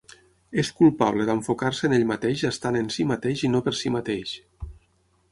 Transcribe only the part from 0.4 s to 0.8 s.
És